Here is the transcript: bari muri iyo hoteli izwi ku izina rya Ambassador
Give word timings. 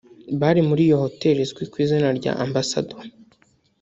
bari 0.41 0.61
muri 0.69 0.81
iyo 0.87 0.97
hoteli 1.03 1.39
izwi 1.45 1.63
ku 1.71 1.77
izina 1.83 2.07
rya 2.19 2.31
Ambassador 2.45 3.01